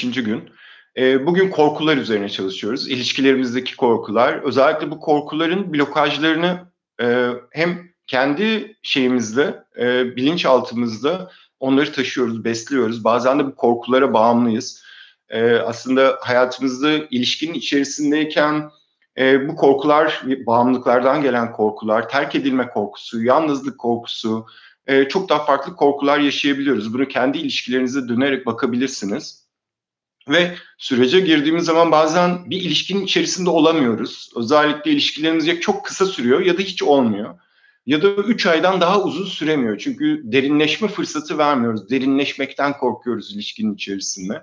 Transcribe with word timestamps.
gün. 0.00 0.50
E, 0.96 1.26
bugün 1.26 1.50
korkular 1.50 1.96
üzerine 1.96 2.28
çalışıyoruz. 2.28 2.88
İlişkilerimizdeki 2.88 3.76
korkular. 3.76 4.34
Özellikle 4.34 4.90
bu 4.90 5.00
korkuların 5.00 5.72
blokajlarını 5.72 6.60
e, 7.00 7.28
hem 7.50 7.78
kendi 8.06 8.76
şeyimizde, 8.82 9.64
e, 9.78 10.16
bilinçaltımızda 10.16 11.30
onları 11.60 11.92
taşıyoruz, 11.92 12.44
besliyoruz. 12.44 13.04
Bazen 13.04 13.38
de 13.38 13.46
bu 13.46 13.54
korkulara 13.54 14.14
bağımlıyız. 14.14 14.82
E, 15.28 15.52
aslında 15.52 16.18
hayatımızda 16.20 16.92
ilişkinin 17.10 17.54
içerisindeyken 17.54 18.70
e, 19.18 19.48
bu 19.48 19.56
korkular, 19.56 20.22
bağımlılıklardan 20.46 21.22
gelen 21.22 21.52
korkular, 21.52 22.08
terk 22.08 22.34
edilme 22.34 22.68
korkusu, 22.68 23.22
yalnızlık 23.22 23.78
korkusu, 23.78 24.46
çok 25.08 25.28
daha 25.28 25.44
farklı 25.44 25.76
korkular 25.76 26.18
yaşayabiliyoruz. 26.18 26.94
Bunu 26.94 27.08
kendi 27.08 27.38
ilişkilerinize 27.38 28.08
dönerek 28.08 28.46
bakabilirsiniz. 28.46 29.41
Ve 30.28 30.54
sürece 30.78 31.20
girdiğimiz 31.20 31.64
zaman 31.64 31.92
bazen 31.92 32.50
bir 32.50 32.60
ilişkinin 32.60 33.04
içerisinde 33.04 33.50
olamıyoruz. 33.50 34.30
Özellikle 34.36 34.90
ilişkilerimiz 34.90 35.46
ya 35.46 35.60
çok 35.60 35.84
kısa 35.84 36.06
sürüyor 36.06 36.40
ya 36.40 36.58
da 36.58 36.62
hiç 36.62 36.82
olmuyor. 36.82 37.38
Ya 37.86 38.02
da 38.02 38.08
3 38.08 38.46
aydan 38.46 38.80
daha 38.80 39.02
uzun 39.02 39.24
süremiyor. 39.24 39.78
Çünkü 39.78 40.20
derinleşme 40.24 40.88
fırsatı 40.88 41.38
vermiyoruz. 41.38 41.90
Derinleşmekten 41.90 42.78
korkuyoruz 42.78 43.34
ilişkinin 43.34 43.74
içerisinde. 43.74 44.42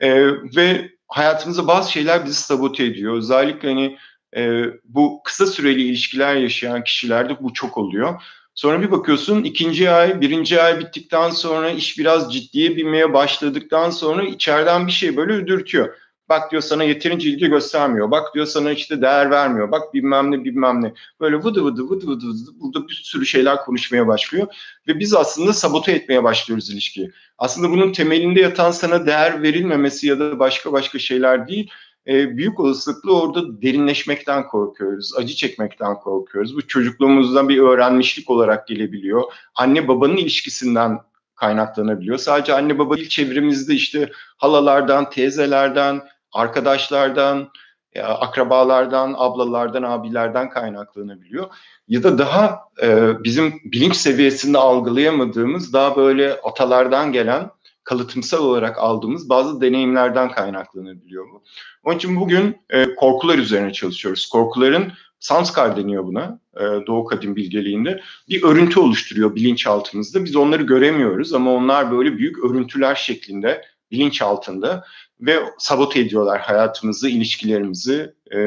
Ee, 0.00 0.26
ve 0.56 0.90
hayatımızda 1.08 1.66
bazı 1.66 1.92
şeyler 1.92 2.24
bizi 2.24 2.40
sabote 2.40 2.84
ediyor. 2.84 3.16
Özellikle 3.16 3.68
hani 3.68 3.98
e, 4.36 4.64
bu 4.84 5.20
kısa 5.24 5.46
süreli 5.46 5.82
ilişkiler 5.82 6.36
yaşayan 6.36 6.84
kişilerde 6.84 7.42
bu 7.42 7.52
çok 7.52 7.78
oluyor. 7.78 8.22
Sonra 8.60 8.82
bir 8.82 8.90
bakıyorsun 8.90 9.42
ikinci 9.44 9.90
ay, 9.90 10.20
birinci 10.20 10.62
ay 10.62 10.80
bittikten 10.80 11.30
sonra 11.30 11.70
iş 11.70 11.98
biraz 11.98 12.34
ciddiye 12.34 12.76
binmeye 12.76 13.12
başladıktan 13.12 13.90
sonra 13.90 14.24
içeriden 14.24 14.86
bir 14.86 14.92
şey 14.92 15.16
böyle 15.16 15.32
üdürtüyor. 15.32 15.94
Bak 16.28 16.50
diyor 16.50 16.62
sana 16.62 16.84
yeterince 16.84 17.30
ilgi 17.30 17.48
göstermiyor. 17.48 18.10
Bak 18.10 18.34
diyor 18.34 18.46
sana 18.46 18.72
işte 18.72 19.02
değer 19.02 19.30
vermiyor. 19.30 19.72
Bak 19.72 19.94
bilmem 19.94 20.30
ne 20.30 20.44
bilmem 20.44 20.82
ne. 20.82 20.94
Böyle 21.20 21.36
vıdı 21.36 21.64
vıdı 21.64 21.82
vıdı 21.90 22.06
vıdı 22.06 22.26
vıdı 22.26 22.50
burada 22.60 22.88
bir 22.88 23.00
sürü 23.04 23.26
şeyler 23.26 23.56
konuşmaya 23.56 24.06
başlıyor. 24.06 24.46
Ve 24.88 24.98
biz 24.98 25.14
aslında 25.14 25.52
sabote 25.52 25.92
etmeye 25.92 26.24
başlıyoruz 26.24 26.70
ilişkiyi. 26.70 27.12
Aslında 27.38 27.70
bunun 27.70 27.92
temelinde 27.92 28.40
yatan 28.40 28.70
sana 28.70 29.06
değer 29.06 29.42
verilmemesi 29.42 30.06
ya 30.06 30.18
da 30.18 30.38
başka 30.38 30.72
başka 30.72 30.98
şeyler 30.98 31.48
değil 31.48 31.70
e, 32.06 32.36
büyük 32.36 32.60
olasılıkla 32.60 33.12
orada 33.12 33.62
derinleşmekten 33.62 34.48
korkuyoruz, 34.48 35.12
acı 35.16 35.34
çekmekten 35.34 35.94
korkuyoruz. 35.94 36.56
Bu 36.56 36.66
çocukluğumuzdan 36.66 37.48
bir 37.48 37.58
öğrenmişlik 37.58 38.30
olarak 38.30 38.66
gelebiliyor. 38.66 39.22
Anne 39.54 39.88
babanın 39.88 40.16
ilişkisinden 40.16 41.00
kaynaklanabiliyor. 41.34 42.18
Sadece 42.18 42.54
anne 42.54 42.78
baba 42.78 42.96
değil 42.96 43.08
çevremizde 43.08 43.74
işte 43.74 44.10
halalardan, 44.36 45.10
teyzelerden, 45.10 46.02
arkadaşlardan, 46.32 47.50
akrabalardan, 47.98 49.14
ablalardan, 49.16 49.82
abilerden 49.82 50.50
kaynaklanabiliyor. 50.50 51.46
Ya 51.88 52.02
da 52.02 52.18
daha 52.18 52.60
e, 52.82 53.12
bizim 53.24 53.60
bilinç 53.64 53.96
seviyesinde 53.96 54.58
algılayamadığımız 54.58 55.72
daha 55.72 55.96
böyle 55.96 56.32
atalardan 56.32 57.12
gelen 57.12 57.50
kalıtımsal 57.84 58.44
olarak 58.44 58.78
aldığımız 58.78 59.28
bazı 59.28 59.60
deneyimlerden 59.60 60.30
kaynaklanabiliyor 60.30 61.24
bu. 61.32 61.42
Onun 61.84 61.96
için 61.96 62.20
bugün 62.20 62.56
e, 62.70 62.94
korkular 62.94 63.38
üzerine 63.38 63.72
çalışıyoruz. 63.72 64.28
Korkuların 64.28 64.92
Sanskar 65.20 65.76
deniyor 65.76 66.04
buna 66.04 66.40
e, 66.56 66.60
Doğu 66.60 67.04
Kadim 67.04 67.36
bilgeliğinde. 67.36 68.00
Bir 68.28 68.42
örüntü 68.42 68.80
oluşturuyor 68.80 69.34
bilinçaltımızda. 69.34 70.24
Biz 70.24 70.36
onları 70.36 70.62
göremiyoruz 70.62 71.32
ama 71.32 71.54
onlar 71.54 71.92
böyle 71.92 72.18
büyük 72.18 72.44
örüntüler 72.44 72.94
şeklinde 72.94 73.64
bilinç 73.90 74.22
altında 74.22 74.84
ve 75.20 75.40
sabote 75.58 76.00
ediyorlar 76.00 76.40
hayatımızı, 76.40 77.08
ilişkilerimizi, 77.08 78.14
e, 78.34 78.38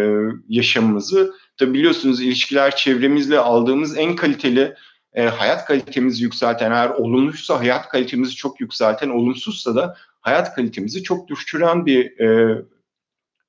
yaşamımızı. 0.49 1.33
Tabi 1.57 1.73
biliyorsunuz 1.73 2.21
ilişkiler 2.21 2.75
çevremizle 2.75 3.39
aldığımız 3.39 3.97
en 3.97 4.15
kaliteli 4.15 4.75
e, 5.13 5.23
hayat 5.23 5.65
kalitemizi 5.65 6.23
yükselten, 6.23 6.71
eğer 6.71 6.89
olumluysa 6.89 7.59
hayat 7.59 7.89
kalitemizi 7.89 8.35
çok 8.35 8.61
yükselten, 8.61 9.09
olumsuzsa 9.09 9.75
da 9.75 9.97
hayat 10.21 10.55
kalitemizi 10.55 11.03
çok 11.03 11.27
düşüren 11.27 11.85
bir 11.85 12.19
e, 12.19 12.57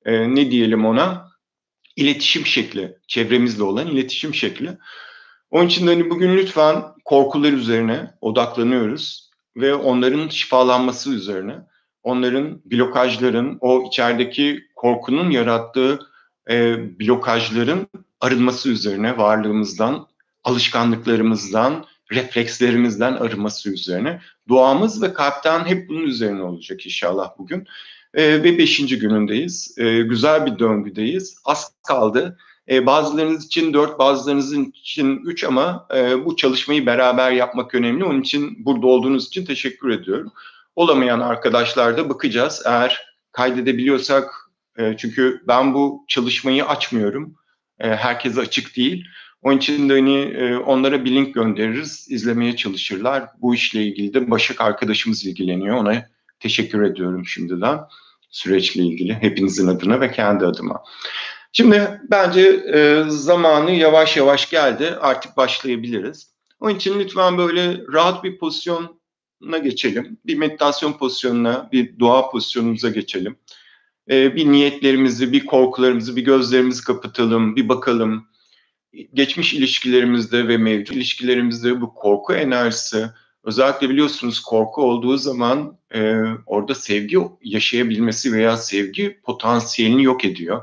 e, 0.05 0.35
ne 0.35 0.51
diyelim 0.51 0.85
ona 0.85 1.31
iletişim 1.95 2.45
şekli, 2.45 2.97
çevremizle 3.07 3.63
olan 3.63 3.87
iletişim 3.87 4.33
şekli. 4.33 4.77
Onun 5.51 5.67
için 5.67 5.87
hani 5.87 6.09
bugün 6.09 6.37
lütfen 6.37 6.83
korkular 7.05 7.53
üzerine 7.53 8.11
odaklanıyoruz 8.21 9.29
ve 9.57 9.75
onların 9.75 10.29
şifalanması 10.29 11.13
üzerine, 11.13 11.55
onların 12.03 12.61
blokajların, 12.65 13.57
o 13.61 13.87
içerideki 13.87 14.63
korkunun 14.75 15.29
yarattığı 15.29 15.99
e, 16.49 16.77
blokajların 16.99 17.87
arınması 18.21 18.69
üzerine 18.69 19.17
varlığımızdan 19.17 20.07
alışkanlıklarımızdan, 20.45 21.85
reflekslerimizden 22.11 23.13
arınması 23.13 23.73
üzerine. 23.73 24.21
Duamız 24.47 25.01
ve 25.01 25.13
kalpten 25.13 25.65
hep 25.65 25.89
bunun 25.89 26.03
üzerine 26.03 26.41
olacak 26.43 26.85
inşallah 26.85 27.31
bugün. 27.37 27.67
E, 28.13 28.43
ve 28.43 28.57
beşinci 28.57 28.99
günündeyiz. 28.99 29.75
E, 29.77 30.01
güzel 30.01 30.45
bir 30.45 30.59
döngüdeyiz. 30.59 31.37
Az 31.45 31.71
kaldı. 31.87 32.37
E, 32.69 32.85
bazılarınız 32.85 33.45
için 33.45 33.73
dört, 33.73 33.99
bazılarınız 33.99 34.53
için 34.53 35.21
üç 35.25 35.43
ama 35.43 35.87
e, 35.95 36.25
bu 36.25 36.35
çalışmayı 36.35 36.85
beraber 36.85 37.31
yapmak 37.31 37.75
önemli. 37.75 38.03
Onun 38.03 38.21
için 38.21 38.65
burada 38.65 38.87
olduğunuz 38.87 39.27
için 39.27 39.45
teşekkür 39.45 39.89
ediyorum. 39.89 40.31
Olamayan 40.75 41.19
arkadaşlar 41.19 41.97
da 41.97 42.09
bakacağız. 42.09 42.61
Eğer 42.65 43.05
kaydedebiliyorsak, 43.31 44.33
e, 44.77 44.97
çünkü 44.97 45.41
ben 45.47 45.73
bu 45.73 46.05
çalışmayı 46.07 46.65
açmıyorum. 46.65 47.35
E, 47.79 47.87
herkese 47.87 48.41
açık 48.41 48.77
değil. 48.77 49.05
Onun 49.45 49.57
için 49.57 49.89
de 49.89 49.93
hani 49.93 50.17
e, 50.17 50.57
onlara 50.57 51.05
bir 51.05 51.11
link 51.11 51.33
göndeririz, 51.33 52.07
izlemeye 52.09 52.55
çalışırlar. 52.55 53.23
Bu 53.41 53.55
işle 53.55 53.83
ilgili 53.83 54.13
de 54.13 54.31
Başak 54.31 54.61
arkadaşımız 54.61 55.25
ilgileniyor. 55.25 55.75
Ona 55.75 56.09
teşekkür 56.39 56.83
ediyorum 56.83 57.25
şimdiden 57.25 57.79
süreçle 58.29 58.81
ilgili 58.81 59.13
hepinizin 59.13 59.67
adına 59.67 60.01
ve 60.01 60.11
kendi 60.11 60.45
adıma. 60.45 60.83
Şimdi 61.51 62.01
bence 62.11 62.41
e, 62.73 63.03
zamanı 63.07 63.71
yavaş 63.71 64.17
yavaş 64.17 64.49
geldi. 64.49 64.95
Artık 65.01 65.37
başlayabiliriz. 65.37 66.29
Onun 66.59 66.75
için 66.75 66.99
lütfen 66.99 67.37
böyle 67.37 67.77
rahat 67.93 68.23
bir 68.23 68.37
pozisyona 68.37 69.57
geçelim. 69.63 70.17
Bir 70.25 70.37
meditasyon 70.37 70.93
pozisyonuna, 70.93 71.69
bir 71.71 71.99
dua 71.99 72.29
pozisyonumuza 72.29 72.89
geçelim. 72.89 73.35
E, 74.11 74.35
bir 74.35 74.51
niyetlerimizi, 74.51 75.31
bir 75.31 75.45
korkularımızı, 75.45 76.15
bir 76.15 76.25
gözlerimizi 76.25 76.83
kapatalım, 76.83 77.55
bir 77.55 77.69
bakalım 77.69 78.27
geçmiş 79.13 79.53
ilişkilerimizde 79.53 80.47
ve 80.47 80.57
mevcut 80.57 80.95
ilişkilerimizde 80.95 81.81
bu 81.81 81.93
korku 81.93 82.33
enerjisi 82.33 83.05
özellikle 83.43 83.89
biliyorsunuz 83.89 84.39
korku 84.39 84.81
olduğu 84.81 85.17
zaman 85.17 85.77
e, 85.95 86.21
orada 86.45 86.75
sevgi 86.75 87.17
yaşayabilmesi 87.43 88.33
veya 88.33 88.57
sevgi 88.57 89.19
potansiyelini 89.23 90.03
yok 90.03 90.25
ediyor. 90.25 90.61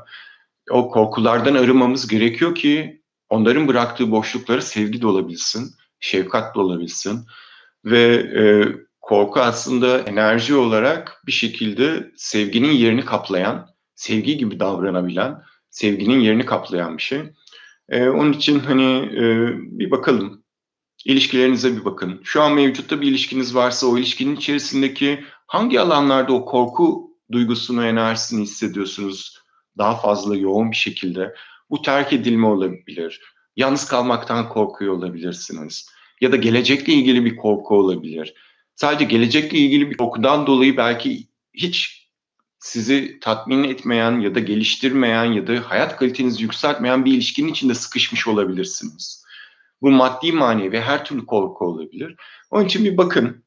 O 0.69 0.89
korkulardan 0.89 1.55
arımamız 1.55 2.07
gerekiyor 2.07 2.55
ki 2.55 3.01
onların 3.29 3.67
bıraktığı 3.67 4.11
boşlukları 4.11 4.61
sevgi 4.61 5.01
de 5.01 5.07
olabilsin, 5.07 5.75
şefkat 5.99 6.55
de 6.55 6.59
olabilsin 6.59 7.25
ve 7.85 8.01
e, 8.15 8.43
korku 9.01 9.39
aslında 9.39 9.99
enerji 9.99 10.55
olarak 10.55 11.21
bir 11.27 11.31
şekilde 11.31 12.11
sevginin 12.15 12.71
yerini 12.71 13.05
kaplayan, 13.05 13.69
sevgi 13.95 14.37
gibi 14.37 14.59
davranabilen, 14.59 15.41
sevginin 15.69 16.19
yerini 16.19 16.45
kaplayan 16.45 16.97
bir 16.97 17.03
şey. 17.03 17.21
E, 17.89 18.07
onun 18.07 18.33
için 18.33 18.59
hani 18.59 18.97
e, 18.97 19.49
bir 19.79 19.91
bakalım. 19.91 20.43
İlişkilerinize 21.05 21.77
bir 21.77 21.85
bakın. 21.85 22.21
Şu 22.23 22.41
an 22.41 22.53
mevcutta 22.53 23.01
bir 23.01 23.07
ilişkiniz 23.07 23.55
varsa 23.55 23.87
o 23.87 23.97
ilişkinin 23.97 24.35
içerisindeki 24.35 25.23
hangi 25.47 25.79
alanlarda 25.79 26.33
o 26.33 26.45
korku 26.45 27.11
duygusunu, 27.31 27.85
enerjisini 27.85 28.41
hissediyorsunuz 28.41 29.37
daha 29.77 29.95
fazla 29.95 30.35
yoğun 30.35 30.71
bir 30.71 30.75
şekilde? 30.75 31.35
Bu 31.69 31.81
terk 31.81 32.13
edilme 32.13 32.47
olabilir. 32.47 33.21
Yalnız 33.55 33.85
kalmaktan 33.85 34.49
korkuyor 34.49 34.93
olabilirsiniz. 34.93 35.89
Ya 36.21 36.31
da 36.31 36.35
gelecekle 36.35 36.93
ilgili 36.93 37.25
bir 37.25 37.35
korku 37.35 37.75
olabilir. 37.75 38.33
Sadece 38.75 39.05
gelecekle 39.05 39.57
ilgili 39.57 39.89
bir 39.89 39.97
korkudan 39.97 40.47
dolayı 40.47 40.77
belki 40.77 41.27
hiç 41.53 42.02
sizi 42.63 43.19
tatmin 43.19 43.63
etmeyen 43.63 44.19
ya 44.19 44.35
da 44.35 44.39
geliştirmeyen 44.39 45.25
ya 45.25 45.47
da 45.47 45.69
hayat 45.69 45.97
kalitenizi 45.97 46.43
yükseltmeyen 46.43 47.05
bir 47.05 47.13
ilişkinin 47.13 47.51
içinde 47.51 47.73
sıkışmış 47.73 48.27
olabilirsiniz. 48.27 49.25
Bu 49.81 49.91
maddi 49.91 50.31
manevi 50.31 50.79
her 50.79 51.05
türlü 51.05 51.25
korku 51.25 51.65
olabilir. 51.65 52.15
Onun 52.51 52.65
için 52.65 52.85
bir 52.85 52.97
bakın, 52.97 53.45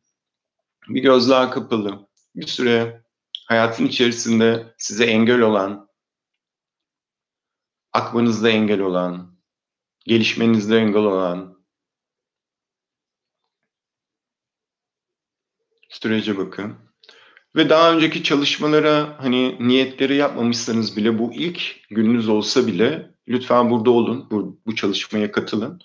bir 0.89 1.03
gözler 1.03 1.51
kapalı, 1.51 2.09
bir 2.35 2.47
süre 2.47 3.03
hayatın 3.47 3.87
içerisinde 3.87 4.75
size 4.79 5.05
engel 5.05 5.41
olan, 5.41 5.89
akmanızda 7.93 8.51
engel 8.51 8.81
olan, 8.81 9.39
gelişmenizde 10.05 10.79
engel 10.79 11.03
olan 11.03 11.65
sürece 15.89 16.39
bakın. 16.39 16.86
Ve 17.57 17.69
daha 17.69 17.93
önceki 17.93 18.23
çalışmalara 18.23 19.17
hani 19.19 19.57
niyetleri 19.69 20.17
yapmamışsanız 20.17 20.97
bile 20.97 21.19
bu 21.19 21.33
ilk 21.35 21.89
gününüz 21.91 22.29
olsa 22.29 22.67
bile 22.67 23.11
lütfen 23.29 23.71
burada 23.71 23.91
olun. 23.91 24.31
Bu, 24.31 24.61
bu 24.67 24.75
çalışmaya 24.75 25.33
katılın. 25.33 25.81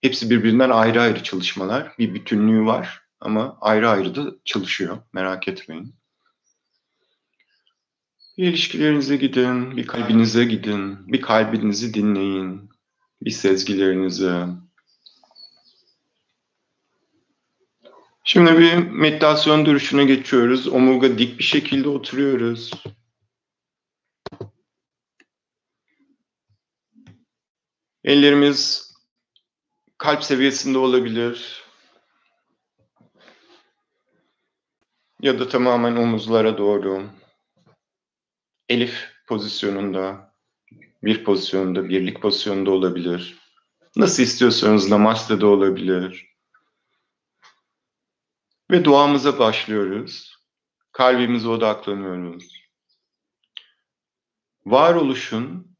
Hepsi 0.00 0.30
birbirinden 0.30 0.70
ayrı 0.70 1.00
ayrı 1.00 1.22
çalışmalar. 1.22 1.92
Bir 1.98 2.14
bütünlüğü 2.14 2.66
var 2.66 3.00
ama 3.20 3.58
ayrı 3.60 3.88
ayrı 3.88 4.14
da 4.14 4.34
çalışıyor. 4.44 4.98
Merak 5.12 5.48
etmeyin. 5.48 5.94
Bir 8.38 8.48
ilişkilerinize 8.48 9.16
gidin, 9.16 9.76
bir 9.76 9.86
kalbinize 9.86 10.44
gidin, 10.44 11.12
bir 11.12 11.20
kalbinizi 11.20 11.94
dinleyin, 11.94 12.70
bir 13.22 13.30
sezgilerinizi. 13.30 14.32
Şimdi 18.26 18.58
bir 18.58 18.76
meditasyon 18.76 19.66
duruşuna 19.66 20.02
geçiyoruz. 20.02 20.68
Omurga 20.68 21.18
dik 21.18 21.38
bir 21.38 21.44
şekilde 21.44 21.88
oturuyoruz. 21.88 22.70
Ellerimiz 28.04 28.92
kalp 29.98 30.24
seviyesinde 30.24 30.78
olabilir. 30.78 31.64
Ya 35.20 35.38
da 35.38 35.48
tamamen 35.48 35.96
omuzlara 35.96 36.58
doğru. 36.58 37.06
Elif 38.68 39.08
pozisyonunda, 39.26 40.34
bir 41.02 41.24
pozisyonda, 41.24 41.88
birlik 41.88 42.22
pozisyonunda 42.22 42.70
olabilir. 42.70 43.38
Nasıl 43.96 44.22
istiyorsanız 44.22 44.90
namaste 44.90 45.40
de 45.40 45.46
olabilir. 45.46 46.33
Ve 48.74 48.84
duamıza 48.84 49.38
başlıyoruz. 49.38 50.36
Kalbimize 50.92 51.48
odaklanıyoruz. 51.48 52.60
Varoluşun 54.66 55.76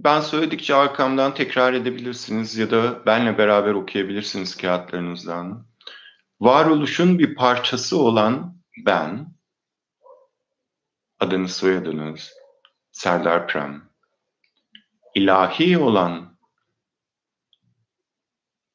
ben 0.00 0.20
söyledikçe 0.20 0.74
arkamdan 0.74 1.34
tekrar 1.34 1.72
edebilirsiniz 1.72 2.56
ya 2.56 2.70
da 2.70 3.06
benle 3.06 3.38
beraber 3.38 3.74
okuyabilirsiniz 3.74 4.56
kağıtlarınızdan. 4.56 5.66
Varoluşun 6.40 7.18
bir 7.18 7.34
parçası 7.34 7.98
olan 7.98 8.56
ben, 8.86 9.34
adınız 11.20 11.52
soyadınız, 11.52 12.32
Serdar 12.92 13.48
Prem, 13.48 13.90
ilahi 15.14 15.78
olan 15.78 16.38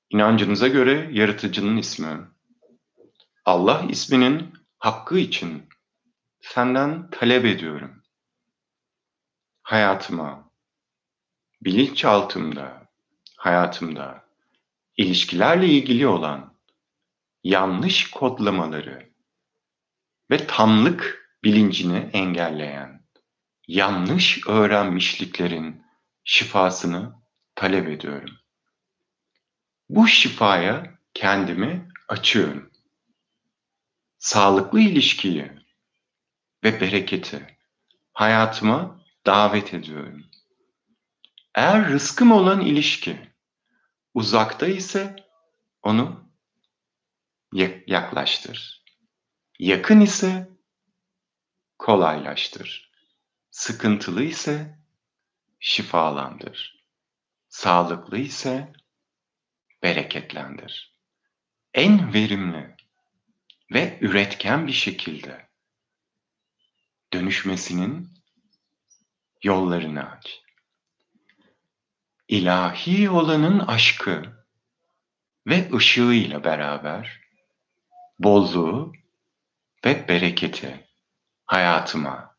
inancınıza 0.10 0.68
göre 0.68 1.10
yaratıcının 1.12 1.78
ismi, 1.78 2.33
Allah 3.46 3.86
isminin 3.90 4.54
hakkı 4.78 5.18
için 5.18 5.70
senden 6.42 7.10
talep 7.10 7.46
ediyorum. 7.46 8.04
Hayatıma, 9.62 10.52
bilinçaltımda, 11.62 12.88
hayatımda 13.38 14.26
ilişkilerle 14.98 15.68
ilgili 15.68 16.08
olan 16.08 16.58
yanlış 17.44 18.12
kodlamaları 18.12 19.14
ve 20.32 20.48
tamlık 20.48 21.30
bilincini 21.44 22.10
engelleyen 22.14 23.06
yanlış 23.68 24.48
öğrenmişliklerin 24.48 25.86
şifasını 26.24 27.14
talep 27.56 27.88
ediyorum. 27.88 28.36
Bu 29.90 30.08
şifaya 30.08 31.00
kendimi 31.14 31.90
açıyorum. 32.08 32.73
Sağlıklı 34.24 34.80
ilişkiyi 34.80 35.52
ve 36.64 36.82
bereketi 36.82 37.58
hayatıma 38.14 39.02
davet 39.26 39.74
ediyorum. 39.74 40.26
Eğer 41.56 41.90
rızkım 41.90 42.32
olan 42.32 42.62
ilişki 42.62 43.34
uzakta 44.14 44.68
ise 44.68 45.16
onu 45.82 46.30
yaklaştır. 47.88 48.84
Yakın 49.60 50.02
ise 50.02 50.50
kolaylaştır. 51.78 52.92
Sıkıntılı 53.52 54.24
ise 54.24 54.80
şifalandır. 55.60 56.86
Sağlıklı 57.48 58.18
ise 58.18 58.74
bereketlendir. 59.82 61.00
En 61.74 62.14
verimli 62.14 62.83
ve 63.74 63.98
üretken 64.02 64.68
bir 64.68 64.74
şekilde 64.74 65.48
dönüşmesinin 67.14 68.10
yollarını 69.44 70.12
aç. 70.12 70.42
İlahi 72.28 73.10
olanın 73.10 73.60
aşkı 73.60 74.24
ve 75.48 75.70
ışığıyla 75.74 76.44
beraber 76.44 77.22
bolluğu 78.20 78.94
ve 79.86 80.08
bereketi 80.08 80.88
hayatıma, 81.46 82.36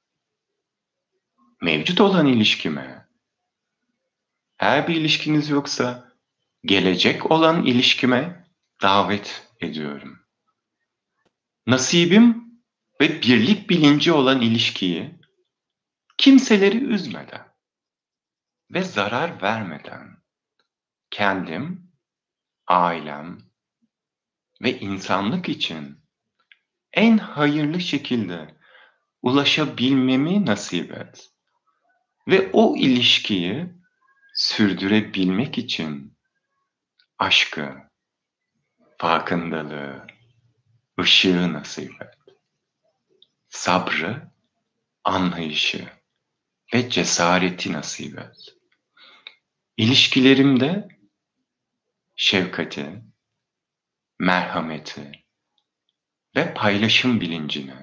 mevcut 1.62 2.00
olan 2.00 2.26
ilişkime, 2.26 3.08
eğer 4.58 4.88
bir 4.88 4.94
ilişkiniz 4.94 5.48
yoksa 5.48 6.12
gelecek 6.64 7.30
olan 7.30 7.66
ilişkime 7.66 8.46
davet 8.82 9.48
ediyorum. 9.60 10.23
Nasibim 11.66 12.44
ve 13.00 13.22
birlik 13.22 13.70
bilinci 13.70 14.12
olan 14.12 14.40
ilişkiyi 14.40 15.20
kimseleri 16.18 16.84
üzmeden 16.84 17.54
ve 18.70 18.82
zarar 18.82 19.42
vermeden 19.42 20.22
kendim, 21.10 21.92
ailem 22.66 23.38
ve 24.62 24.78
insanlık 24.78 25.48
için 25.48 25.98
en 26.92 27.18
hayırlı 27.18 27.80
şekilde 27.80 28.56
ulaşabilmemi 29.22 30.46
nasip 30.46 30.92
et. 30.92 31.30
Ve 32.28 32.50
o 32.52 32.76
ilişkiyi 32.76 33.66
sürdürebilmek 34.34 35.58
için 35.58 36.18
aşkı, 37.18 37.74
farkındalığı, 38.98 40.06
ışığı 41.04 41.52
nasip 41.52 42.02
et. 42.02 42.18
Sabrı, 43.48 44.28
anlayışı 45.04 45.88
ve 46.74 46.90
cesareti 46.90 47.72
nasip 47.72 48.18
et. 48.18 48.56
İlişkilerimde 49.76 50.88
şefkati, 52.16 53.02
merhameti, 54.18 55.24
ve 56.36 56.54
paylaşım 56.54 57.20
bilincini, 57.20 57.76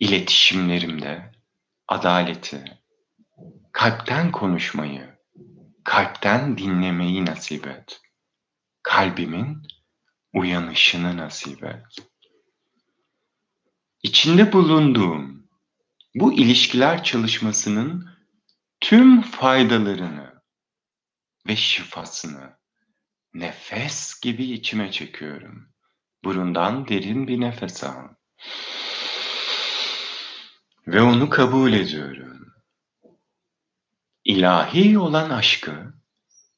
iletişimlerimde 0.00 1.32
adaleti, 1.88 2.64
kalpten 3.72 4.32
konuşmayı, 4.32 5.18
kalpten 5.84 6.58
dinlemeyi 6.58 7.24
nasip 7.24 7.66
et. 7.66 8.00
Kalbimin 8.82 9.62
uyanışını 10.34 11.16
nasip 11.16 11.64
et. 11.64 11.84
İçinde 14.02 14.52
bulunduğum 14.52 15.48
bu 16.14 16.32
ilişkiler 16.32 17.04
çalışmasının 17.04 18.10
tüm 18.80 19.22
faydalarını 19.22 20.42
ve 21.48 21.56
şifasını 21.56 22.56
nefes 23.34 24.20
gibi 24.20 24.44
içime 24.44 24.92
çekiyorum. 24.92 25.68
Burundan 26.24 26.88
derin 26.88 27.28
bir 27.28 27.40
nefes 27.40 27.84
al. 27.84 28.08
Ve 30.86 31.02
onu 31.02 31.30
kabul 31.30 31.72
ediyorum. 31.72 32.54
İlahi 34.24 34.98
olan 34.98 35.30
aşkı 35.30 35.94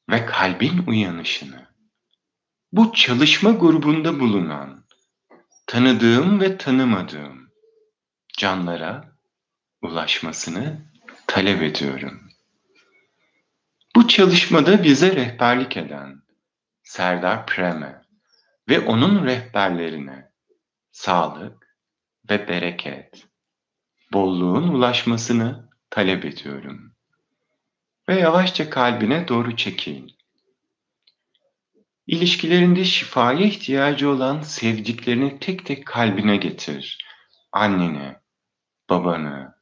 ve 0.09 0.25
kalbin 0.25 0.83
uyanışını 0.87 1.66
bu 2.71 2.93
çalışma 2.93 3.51
grubunda 3.51 4.19
bulunan 4.19 4.83
tanıdığım 5.67 6.41
ve 6.41 6.57
tanımadığım 6.57 7.49
canlara 8.37 9.15
ulaşmasını 9.81 10.81
talep 11.27 11.63
ediyorum. 11.63 12.29
Bu 13.95 14.07
çalışmada 14.07 14.83
bize 14.83 15.15
rehberlik 15.15 15.77
eden 15.77 16.21
Serdar 16.83 17.45
Preme 17.45 18.01
ve 18.69 18.79
onun 18.79 19.25
rehberlerine 19.25 20.31
sağlık 20.91 21.75
ve 22.29 22.47
bereket, 22.47 23.27
bolluğun 24.13 24.67
ulaşmasını 24.67 25.69
talep 25.89 26.25
ediyorum. 26.25 26.93
Ve 28.09 28.19
yavaşça 28.19 28.69
kalbine 28.69 29.27
doğru 29.27 29.55
çekin. 29.55 30.16
İlişkilerinde 32.07 32.85
şifaya 32.85 33.41
ihtiyacı 33.41 34.09
olan 34.09 34.41
sevdiklerini 34.41 35.39
tek 35.39 35.65
tek 35.65 35.87
kalbine 35.87 36.37
getir. 36.37 37.05
Anneni, 37.51 38.15
babanı. 38.89 39.55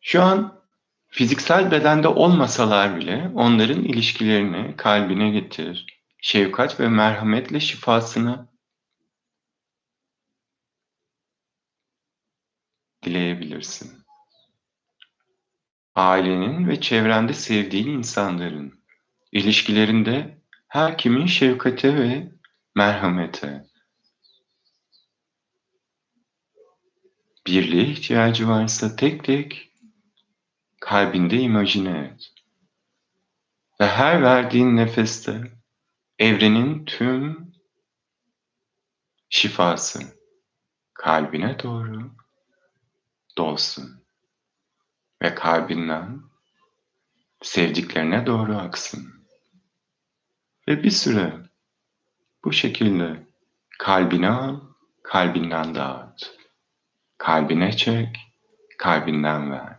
Şu 0.00 0.22
an 0.22 0.62
fiziksel 1.08 1.70
bedende 1.70 2.08
olmasalar 2.08 2.96
bile 2.96 3.30
onların 3.34 3.84
ilişkilerini 3.84 4.76
kalbine 4.76 5.30
getir. 5.30 5.86
Şefkat 6.22 6.80
ve 6.80 6.88
merhametle 6.88 7.60
şifasını 7.60 8.48
dileyebilirsin. 13.02 14.04
Ailenin 15.94 16.68
ve 16.68 16.80
çevrende 16.80 17.34
sevdiğin 17.34 17.88
insanların 17.88 18.77
ilişkilerinde 19.32 20.38
her 20.68 20.98
kimin 20.98 21.26
şefkate 21.26 21.94
ve 21.96 22.32
merhamete, 22.74 23.66
birliğe 27.46 27.84
ihtiyacı 27.84 28.48
varsa 28.48 28.96
tek 28.96 29.24
tek 29.24 29.72
kalbinde 30.80 31.36
imajine 31.40 31.98
et. 31.98 32.32
Ve 33.80 33.86
her 33.86 34.22
verdiğin 34.22 34.76
nefeste 34.76 35.42
evrenin 36.18 36.84
tüm 36.84 37.52
şifası 39.30 40.00
kalbine 40.94 41.58
doğru 41.62 42.10
dolsun 43.36 44.04
ve 45.22 45.34
kalbinden 45.34 46.22
sevdiklerine 47.42 48.26
doğru 48.26 48.56
aksın. 48.56 49.17
Ve 50.68 50.82
bir 50.82 50.90
süre 50.90 51.32
bu 52.44 52.52
şekilde 52.52 53.26
kalbine 53.78 54.30
al, 54.30 54.60
kalbinden 55.02 55.74
dağıt. 55.74 56.36
Kalbine 57.18 57.76
çek, 57.76 58.16
kalbinden 58.78 59.52
ver. 59.52 59.78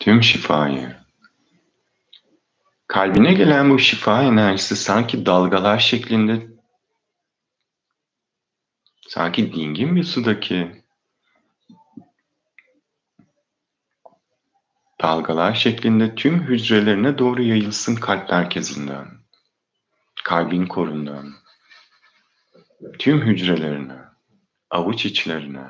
Tüm 0.00 0.22
şifayı. 0.22 0.96
Kalbine 2.86 3.34
gelen 3.34 3.70
bu 3.70 3.78
şifa 3.78 4.22
enerjisi 4.22 4.76
sanki 4.76 5.26
dalgalar 5.26 5.78
şeklinde 5.78 6.46
sanki 9.08 9.52
dingin 9.52 9.96
bir 9.96 10.04
sudaki 10.04 10.81
dalgalar 15.12 15.54
şeklinde 15.54 16.14
tüm 16.14 16.42
hücrelerine 16.42 17.18
doğru 17.18 17.42
yayılsın 17.42 17.94
kalp 17.94 18.30
merkezinden, 18.30 19.06
kalbin 20.24 20.66
korundan, 20.66 21.34
tüm 22.98 23.20
hücrelerine, 23.20 23.98
avuç 24.70 25.04
içlerine, 25.04 25.66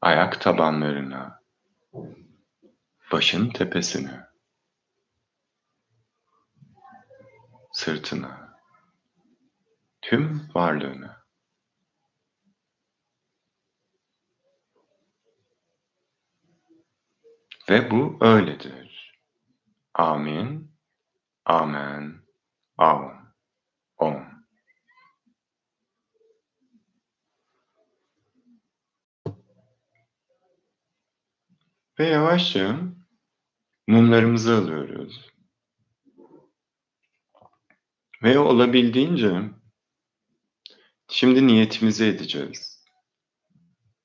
ayak 0.00 0.40
tabanlarına, 0.40 1.42
başın 3.12 3.50
tepesine, 3.50 4.26
sırtına, 7.72 8.58
tüm 10.02 10.48
varlığına. 10.54 11.18
Ve 17.70 17.90
bu 17.90 18.18
öyledir. 18.20 19.14
Amin, 19.94 20.72
amen, 21.44 22.22
amen, 22.78 23.34
om. 23.96 24.24
Ve 31.98 32.06
yavaşça 32.06 32.80
mumlarımızı 33.86 34.56
alıyoruz. 34.58 35.28
Ve 38.22 38.38
olabildiğince 38.38 39.42
şimdi 41.08 41.46
niyetimizi 41.46 42.04
edeceğiz. 42.04 42.84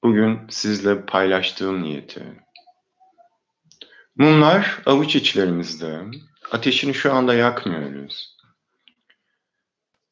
Bugün 0.03 0.47
sizle 0.49 1.05
paylaştığım 1.05 1.83
niyeti. 1.83 2.42
Mumlar 4.17 4.81
avuç 4.85 5.15
içlerimizde. 5.15 6.05
Ateşini 6.51 6.93
şu 6.93 7.13
anda 7.13 7.33
yakmıyoruz. 7.33 8.37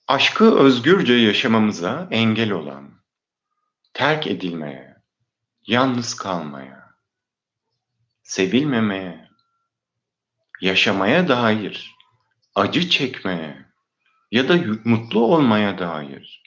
Aşkı 0.07 0.59
özgürce 0.59 1.13
yaşamamıza 1.13 2.07
engel 2.11 2.51
olan, 2.51 2.91
terk 3.93 4.27
edilmeye, 4.27 4.97
yalnız 5.67 6.13
kalmaya, 6.13 6.89
sevilmemeye, 8.23 9.29
yaşamaya 10.61 11.27
dair, 11.27 11.95
acı 12.55 12.89
çekmeye 12.89 13.65
ya 14.31 14.49
da 14.49 14.57
mutlu 14.85 15.23
olmaya 15.23 15.77
dair 15.77 16.41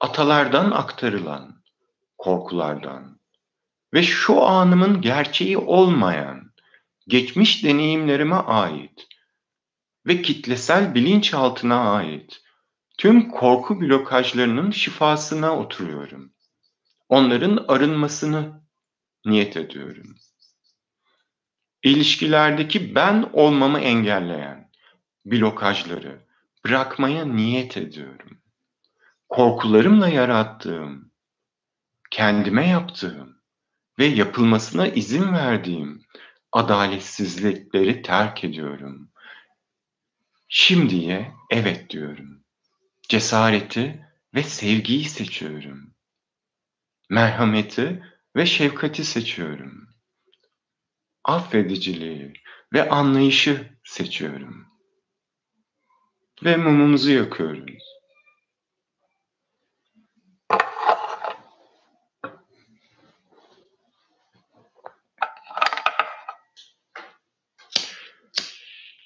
atalardan 0.00 0.70
aktarılan 0.70 1.62
korkulardan 2.18 3.20
ve 3.94 4.02
şu 4.02 4.42
anımın 4.42 5.00
gerçeği 5.00 5.58
olmayan 5.58 6.49
geçmiş 7.08 7.64
deneyimlerime 7.64 8.36
ait 8.36 9.08
ve 10.06 10.22
kitlesel 10.22 10.94
bilinçaltına 10.94 11.94
ait 11.94 12.40
tüm 12.98 13.30
korku 13.30 13.80
blokajlarının 13.80 14.70
şifasına 14.70 15.56
oturuyorum. 15.56 16.32
Onların 17.08 17.64
arınmasını 17.68 18.62
niyet 19.26 19.56
ediyorum. 19.56 20.14
İlişkilerdeki 21.82 22.94
ben 22.94 23.30
olmamı 23.32 23.78
engelleyen 23.78 24.70
blokajları 25.24 26.26
bırakmaya 26.64 27.24
niyet 27.24 27.76
ediyorum. 27.76 28.38
Korkularımla 29.28 30.08
yarattığım, 30.08 31.12
kendime 32.10 32.68
yaptığım 32.68 33.36
ve 33.98 34.04
yapılmasına 34.04 34.86
izin 34.86 35.32
verdiğim 35.32 36.02
adaletsizlikleri 36.52 38.02
terk 38.02 38.44
ediyorum. 38.44 39.10
Şimdiye 40.48 41.32
evet 41.50 41.90
diyorum. 41.90 42.44
Cesareti 43.08 44.06
ve 44.34 44.42
sevgiyi 44.42 45.04
seçiyorum. 45.04 45.94
Merhameti 47.10 48.02
ve 48.36 48.46
şefkati 48.46 49.04
seçiyorum. 49.04 49.88
Affediciliği 51.24 52.32
ve 52.72 52.88
anlayışı 52.88 53.78
seçiyorum. 53.84 54.66
Ve 56.44 56.56
mumumuzu 56.56 57.10
yakıyoruz. 57.10 57.89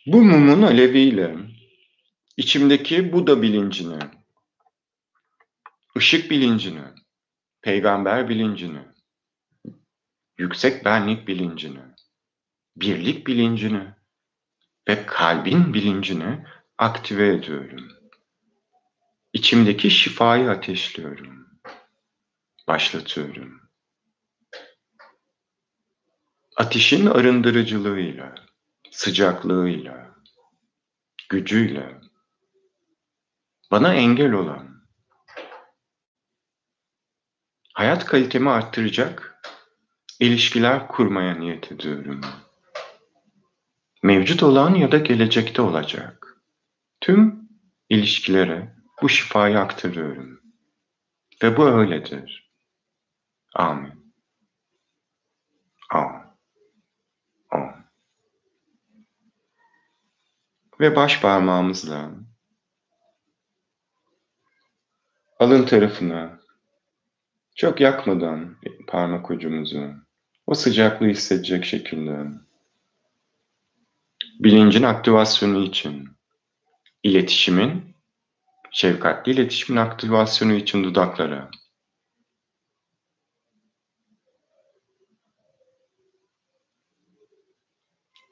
Bu 0.07 0.23
mumun 0.23 0.63
aleviyle 0.63 1.37
içimdeki 2.37 3.13
Buda 3.13 3.43
bilincini, 3.43 3.99
ışık 5.97 6.31
bilincini, 6.31 6.83
peygamber 7.63 8.29
bilincini, 8.29 8.83
yüksek 10.39 10.85
benlik 10.85 11.29
bilincini, 11.29 11.81
birlik 12.77 13.27
bilincini 13.27 13.95
ve 14.89 15.07
kalbin 15.07 15.75
bilincini 15.75 16.47
aktive 16.79 17.29
ediyorum. 17.29 17.89
İçimdeki 19.33 19.91
şifayı 19.91 20.51
ateşliyorum. 20.51 21.47
Başlatıyorum. 22.69 23.61
Ateşin 26.57 27.07
arındırıcılığıyla 27.07 28.44
sıcaklığıyla, 28.95 30.15
gücüyle 31.29 32.01
bana 33.71 33.95
engel 33.95 34.33
olan, 34.33 34.87
hayat 37.75 38.05
kalitemi 38.05 38.51
arttıracak 38.51 39.43
ilişkiler 40.21 40.89
kurmaya 40.89 41.35
niyet 41.35 41.73
ediyorum. 41.73 42.21
Mevcut 44.03 44.43
olan 44.43 44.75
ya 44.75 44.93
da 44.93 44.99
gelecekte 44.99 45.63
olacak. 45.63 46.37
Tüm 47.01 47.49
ilişkilere 47.89 48.77
bu 49.03 49.09
şifayı 49.09 49.59
aktarıyorum. 49.59 50.41
Ve 51.43 51.57
bu 51.57 51.69
öyledir. 51.69 52.53
Amin. 53.55 54.15
Amin. 55.91 56.25
Amin. 57.51 57.85
Ve 60.81 60.97
baş 60.97 61.21
parmağımızla. 61.21 62.11
Alın 65.39 65.67
tarafına. 65.67 66.41
Çok 67.55 67.81
yakmadan 67.81 68.57
parmak 68.87 69.31
ucumuzu. 69.31 69.91
O 70.47 70.55
sıcaklığı 70.55 71.07
hissedecek 71.07 71.65
şekilde. 71.65 72.27
Bilincin 74.41 74.83
aktivasyonu 74.83 75.65
için. 75.65 76.09
İletişimin 77.03 77.95
şefkatli 78.73 79.33
iletişimin 79.33 79.79
aktivasyonu 79.79 80.53
için 80.53 80.85
dudaklara. 80.85 81.51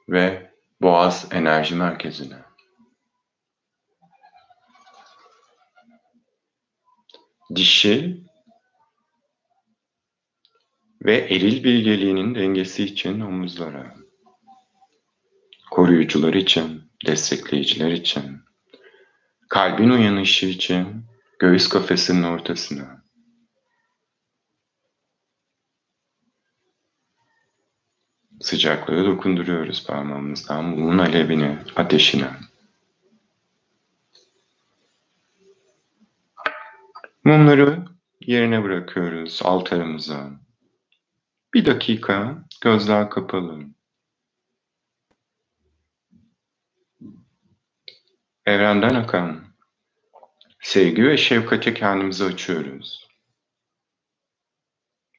Ve 0.09 0.52
boğaz 0.83 1.27
enerji 1.31 1.75
merkezine. 1.75 2.37
Dişi 7.55 8.23
ve 11.05 11.17
eril 11.17 11.63
bilgeliğinin 11.63 12.35
dengesi 12.35 12.83
için 12.83 13.19
omuzlara. 13.19 13.95
Koruyucular 15.71 16.33
için, 16.33 16.91
destekleyiciler 17.05 17.91
için, 17.91 18.41
kalbin 19.49 19.89
uyanışı 19.89 20.45
için 20.45 21.05
göğüs 21.39 21.69
kafesinin 21.69 22.23
ortasına. 22.23 23.02
Sıcaklığı 28.43 29.05
dokunduruyoruz 29.05 29.87
parmağımızdan 29.87 30.65
mumun 30.65 30.97
alevini, 30.97 31.57
ateşine. 31.75 32.29
Mumları 37.23 37.85
yerine 38.21 38.63
bırakıyoruz 38.63 39.41
altarımıza. 39.43 40.31
Bir 41.53 41.65
dakika 41.65 42.45
gözler 42.61 43.09
kapalı. 43.09 43.59
Evrenden 48.45 48.95
akan 48.95 49.43
sevgi 50.59 51.03
ve 51.03 51.17
şefkate 51.17 51.73
kendimizi 51.73 52.23
açıyoruz. 52.23 53.07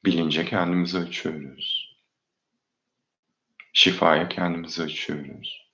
Bilince 0.05 0.45
kendimizi 0.45 0.97
açıyoruz 0.97 1.84
şifaya 3.75 4.29
kendimizi 4.29 4.83
açıyoruz. 4.83 5.71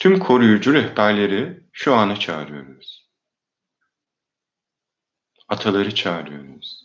Tüm 0.00 0.18
koruyucu 0.18 0.74
rehberleri 0.74 1.60
şu 1.72 1.94
ana 1.94 2.16
çağırıyoruz. 2.16 3.10
Ataları 5.48 5.94
çağırıyoruz. 5.94 6.84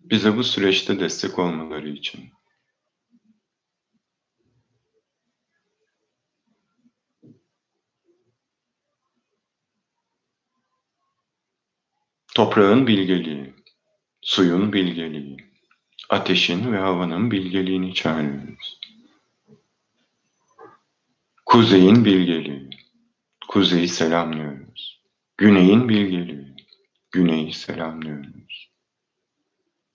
Bize 0.00 0.36
bu 0.36 0.44
süreçte 0.44 1.00
destek 1.00 1.38
olmaları 1.38 1.88
için. 1.88 2.30
Toprağın 12.34 12.86
bilgeliği, 12.86 13.54
suyun 14.22 14.72
bilgeliği, 14.72 15.49
ateşin 16.10 16.72
ve 16.72 16.78
havanın 16.78 17.30
bilgeliğini 17.30 17.94
çağırıyoruz. 17.94 18.80
Kuzeyin 21.46 22.04
bilgeliği, 22.04 22.70
kuzeyi 23.48 23.88
selamlıyoruz. 23.88 25.02
Güneyin 25.36 25.88
bilgeliği, 25.88 26.56
güneyi 27.10 27.52
selamlıyoruz. 27.52 28.70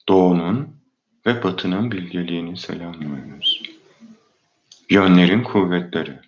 Doğunun 0.09 0.81
ve 1.25 1.43
batının 1.43 1.91
bilgeliğini 1.91 2.57
selamlıyoruz. 2.57 3.61
Yönlerin 4.89 5.43
kuvvetleri, 5.43 6.19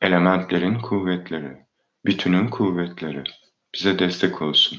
elementlerin 0.00 0.78
kuvvetleri, 0.78 1.56
bütünün 2.04 2.48
kuvvetleri 2.48 3.24
bize 3.74 3.98
destek 3.98 4.42
olsun. 4.42 4.78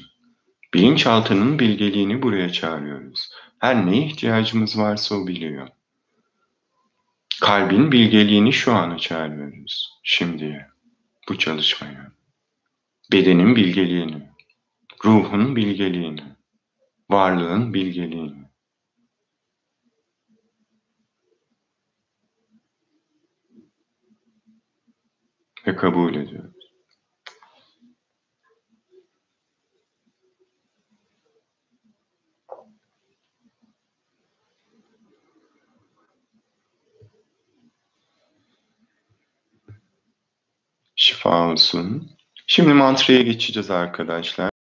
Bilinçaltının 0.74 1.58
bilgeliğini 1.58 2.22
buraya 2.22 2.52
çağırıyoruz. 2.52 3.30
Her 3.60 3.86
neye 3.86 4.06
ihtiyacımız 4.06 4.78
varsa 4.78 5.14
o 5.14 5.26
biliyor. 5.26 5.68
Kalbin 7.40 7.92
bilgeliğini 7.92 8.52
şu 8.52 8.72
ana 8.72 8.98
çağırıyoruz. 8.98 10.00
Şimdiye, 10.02 10.66
bu 11.28 11.38
çalışmaya. 11.38 12.12
Bedenin 13.12 13.56
bilgeliğini, 13.56 14.30
ruhun 15.04 15.56
bilgeliğini, 15.56 16.22
varlığın 17.10 17.74
bilgeliğini. 17.74 18.44
Ve 25.66 25.76
kabul 25.76 26.14
ediyoruz. 26.14 26.59
Şifa 41.10 41.52
olsun. 41.52 42.10
Şimdi 42.46 42.72
mantraya 42.72 43.22
geçeceğiz 43.22 43.70
arkadaşlar. 43.70 44.49